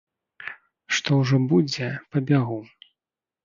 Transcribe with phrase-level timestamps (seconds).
[0.97, 2.61] Што ўжо будзе, пабягу.